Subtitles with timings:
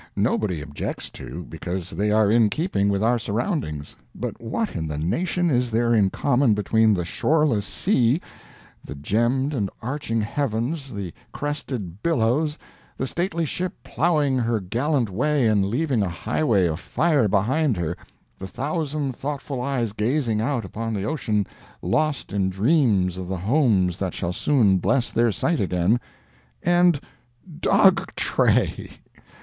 [0.17, 5.51] nobody objects to, because they are in keeping with our surroundings—but what in the nation
[5.51, 8.19] is there in common between the shoreless sea,
[8.83, 12.57] the gemmed and arching heavens, the crested billows,
[12.97, 17.95] the stately ship ploughing her gallant way and leaving a highway of fire behind her,
[18.39, 21.45] the thousand thoughtful eyes gazing out upon the ocean,
[21.83, 26.99] lost in dreams of the homes that shall soon bless their sight again—and
[27.59, 28.97] Dog Tray!